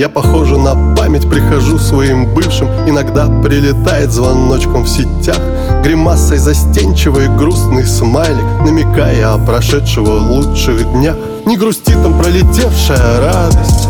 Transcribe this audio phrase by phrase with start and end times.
[0.00, 2.68] Я похожа на память, прихожу своим бывшим.
[2.88, 5.36] Иногда прилетает звоночком в сетях.
[5.84, 11.16] Гримасой застенчивой грустный смайлик Намекая о прошедшего лучших днях.
[11.44, 13.88] Не грусти там пролетевшая радость.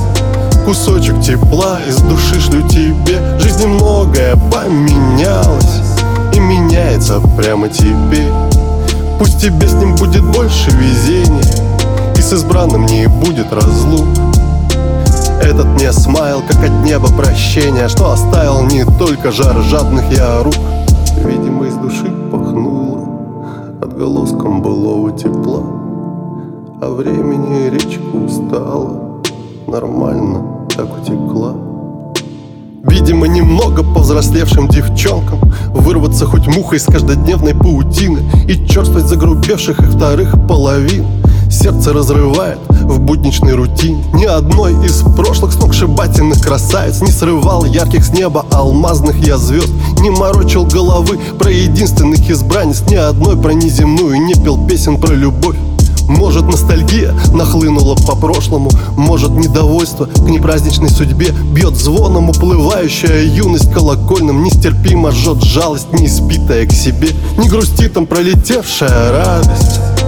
[0.64, 3.38] Кусочек тепла из души шлю тебе.
[3.38, 5.80] Жизни многое поменялось
[6.34, 8.32] И меняется прямо теперь.
[9.20, 11.44] Пусть тебе с ним будет больше везения
[12.16, 14.29] И с избранным не будет разлук
[15.40, 20.54] этот мне смайл, как от неба прощения Что оставил не только жар жадных я рук.
[21.24, 25.62] Видимо, из души пахнуло Отголоском былого тепла.
[26.82, 29.22] А времени речка устала
[29.66, 31.54] Нормально так утекла.
[32.82, 35.40] Видимо, немного повзрослевшим девчонкам
[35.74, 41.04] Вырваться хоть мухой из каждодневной паутины И черствовать загрубевших их вторых половин
[41.50, 44.04] Сердце разрывает в будничной рутине.
[44.14, 47.00] Ни одной из прошлых сногсшибательных красавиц.
[47.00, 49.72] Не срывал ярких с неба алмазных я звезд.
[50.00, 52.82] Не морочил головы про единственных избранниц.
[52.88, 55.56] Ни одной про неземную не пел песен про любовь.
[56.06, 58.70] Может ностальгия нахлынула по прошлому.
[58.96, 62.30] Может недовольство к непраздничной судьбе Бьет звоном.
[62.30, 67.08] Уплывающая юность колокольным Нестерпимо жжет жалость неиспитая к себе.
[67.38, 69.99] Не грусти там пролетевшая радость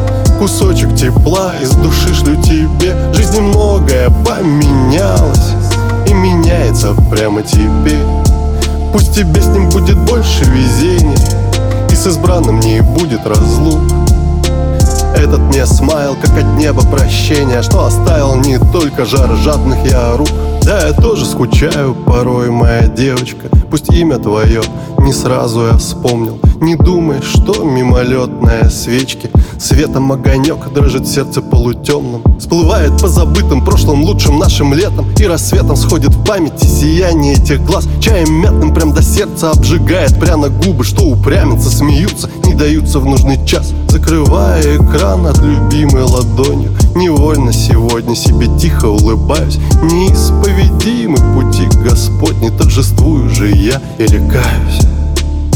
[0.42, 2.96] Кусочек тепла из души шлю тебе.
[3.14, 5.52] Жизни многое поменялось
[6.04, 8.02] И меняется прямо теперь
[8.92, 11.16] Пусть тебе с ним будет больше везения
[11.92, 13.78] И с избранным не будет разлук.
[15.14, 20.28] Этот мне смайл, как от неба прощения Что оставил не только жар жадных я рук.
[20.64, 24.62] Да, я тоже скучаю порой, моя девочка Пусть имя твое
[24.98, 33.00] не сразу я вспомнил Не думай, что мимолетная свечки Светом огонек дрожит сердце полутемным Всплывает
[33.00, 38.32] по забытым прошлым лучшим нашим летом И рассветом сходит в памяти сияние этих глаз Чаем
[38.34, 43.72] мятным прям до сердца обжигает пряно губы Что упрямятся, смеются, не даются в нужный час.
[43.88, 49.58] Закрывая экран от любимой ладонью Невольно сегодня себе тихо улыбаюсь.
[49.82, 54.78] Неисповедимы пути Господни Торжествую же я и рекаюсь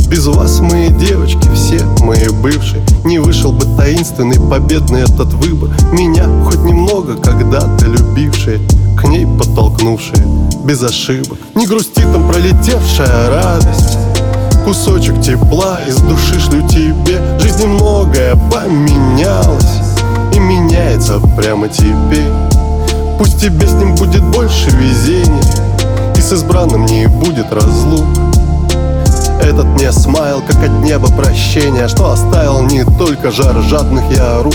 [0.07, 2.85] без вас, мои девочки, все мои бывшие.
[3.05, 5.71] Не вышел бы таинственный победный этот выбор.
[5.93, 8.61] Меня хоть немного когда-то любившие
[8.97, 10.25] К ней подтолкнувшие.
[10.65, 13.99] Без ошибок Не грусти там пролетевшая радость.
[14.65, 17.21] Кусочек тепла из души шлю тебе.
[17.41, 19.81] Жизни многое поменялось
[20.35, 22.31] И меняется прямо теперь.
[23.19, 25.43] Пусть тебе с ним будет больше везения
[26.17, 28.05] И с избранным не будет разлук
[29.47, 34.55] этот мне смайл, как от неба прощения Что оставил не только жар жадных я рук